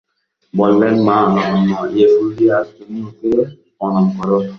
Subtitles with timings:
[0.53, 1.71] বললেন, মা লাবণ্য,
[1.95, 3.31] এই ফুল দিয়ে আজ তুমি ওকে
[3.77, 4.37] প্রণাম করো।